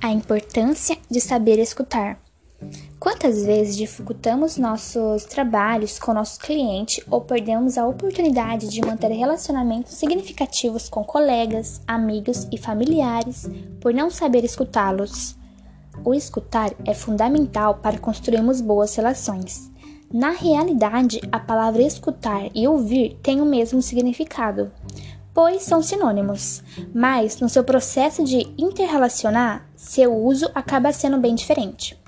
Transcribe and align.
A 0.00 0.10
importância 0.10 0.98
de 1.10 1.20
saber 1.20 1.58
escutar. 1.58 2.18
Quantas 2.98 3.44
vezes 3.44 3.76
dificultamos 3.76 4.56
nossos 4.56 5.24
trabalhos 5.24 5.98
com 5.98 6.14
nosso 6.14 6.40
cliente 6.40 7.04
ou 7.10 7.20
perdemos 7.20 7.76
a 7.76 7.86
oportunidade 7.86 8.68
de 8.68 8.80
manter 8.80 9.10
relacionamentos 9.12 9.94
significativos 9.94 10.88
com 10.88 11.04
colegas, 11.04 11.82
amigos 11.86 12.48
e 12.50 12.56
familiares 12.56 13.46
por 13.80 13.92
não 13.92 14.10
saber 14.10 14.44
escutá-los? 14.44 15.36
O 16.04 16.14
escutar 16.14 16.72
é 16.84 16.94
fundamental 16.94 17.76
para 17.76 17.98
construirmos 17.98 18.60
boas 18.60 18.94
relações. 18.94 19.70
Na 20.12 20.30
realidade, 20.30 21.20
a 21.30 21.38
palavra 21.38 21.82
escutar 21.82 22.48
e 22.54 22.66
ouvir 22.66 23.18
têm 23.22 23.40
o 23.40 23.46
mesmo 23.46 23.82
significado 23.82 24.70
pois 25.34 25.64
são 25.64 25.82
sinônimos, 25.82 26.62
mas 26.94 27.40
no 27.40 27.48
seu 27.48 27.64
processo 27.64 28.22
de 28.22 28.46
interrelacionar, 28.56 29.68
seu 29.74 30.16
uso 30.16 30.48
acaba 30.54 30.92
sendo 30.92 31.18
bem 31.18 31.34
diferente. 31.34 32.00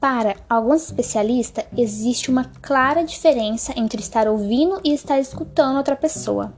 Para 0.00 0.34
alguns 0.48 0.86
especialistas, 0.86 1.64
existe 1.76 2.30
uma 2.30 2.44
clara 2.60 3.04
diferença 3.04 3.72
entre 3.76 4.00
estar 4.00 4.26
ouvindo 4.26 4.80
e 4.82 4.92
estar 4.92 5.20
escutando 5.20 5.76
outra 5.76 5.94
pessoa. 5.94 6.52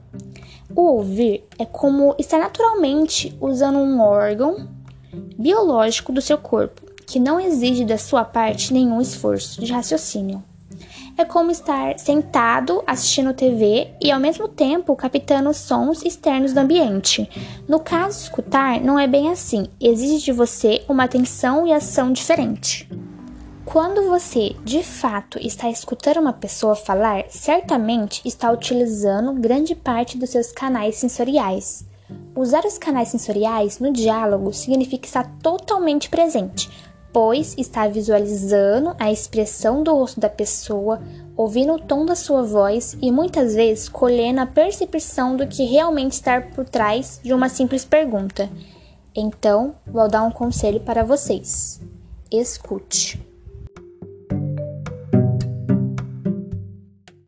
O 0.74 0.82
ouvir 0.82 1.44
é 1.58 1.66
como 1.66 2.14
estar 2.18 2.38
naturalmente 2.38 3.36
usando 3.40 3.78
um 3.78 4.00
órgão 4.00 4.68
biológico 5.36 6.12
do 6.12 6.22
seu 6.22 6.38
corpo, 6.38 6.82
que 7.06 7.20
não 7.20 7.38
exige 7.38 7.84
da 7.84 7.98
sua 7.98 8.24
parte 8.24 8.72
nenhum 8.72 9.00
esforço 9.00 9.60
de 9.60 9.70
raciocínio 9.70 10.42
é 11.16 11.24
como 11.24 11.50
estar 11.50 11.98
sentado 11.98 12.82
assistindo 12.86 13.34
TV 13.34 13.88
e 14.00 14.10
ao 14.10 14.20
mesmo 14.20 14.48
tempo 14.48 14.96
captando 14.96 15.52
sons 15.52 16.04
externos 16.04 16.52
do 16.52 16.58
ambiente. 16.58 17.28
No 17.68 17.80
caso, 17.80 18.18
escutar 18.18 18.80
não 18.80 18.98
é 18.98 19.06
bem 19.06 19.30
assim, 19.30 19.66
exige 19.80 20.24
de 20.24 20.32
você 20.32 20.84
uma 20.88 21.04
atenção 21.04 21.66
e 21.66 21.72
ação 21.72 22.12
diferente. 22.12 22.88
Quando 23.64 24.08
você 24.08 24.56
de 24.64 24.82
fato 24.82 25.38
está 25.38 25.70
escutando 25.70 26.18
uma 26.18 26.32
pessoa 26.32 26.74
falar, 26.74 27.24
certamente 27.28 28.20
está 28.24 28.50
utilizando 28.50 29.32
grande 29.34 29.74
parte 29.74 30.18
dos 30.18 30.30
seus 30.30 30.50
canais 30.50 30.96
sensoriais. 30.96 31.84
Usar 32.34 32.64
os 32.64 32.76
canais 32.76 33.08
sensoriais 33.08 33.78
no 33.78 33.92
diálogo 33.92 34.52
significa 34.52 35.06
estar 35.06 35.30
totalmente 35.42 36.10
presente, 36.10 36.68
pois 37.12 37.54
está 37.58 37.86
visualizando 37.86 38.94
a 38.98 39.12
expressão 39.12 39.82
do 39.82 39.94
rosto 39.94 40.18
da 40.18 40.28
pessoa, 40.28 41.00
ouvindo 41.36 41.74
o 41.74 41.78
tom 41.78 42.06
da 42.06 42.14
sua 42.14 42.42
voz 42.42 42.96
e 43.02 43.10
muitas 43.10 43.54
vezes 43.54 43.88
colhendo 43.88 44.40
a 44.40 44.46
percepção 44.46 45.36
do 45.36 45.46
que 45.46 45.64
realmente 45.64 46.12
está 46.12 46.40
por 46.40 46.64
trás 46.64 47.20
de 47.22 47.34
uma 47.34 47.48
simples 47.48 47.84
pergunta. 47.84 48.48
Então, 49.14 49.74
vou 49.86 50.08
dar 50.08 50.22
um 50.22 50.30
conselho 50.30 50.80
para 50.80 51.04
vocês: 51.04 51.80
escute. 52.30 53.31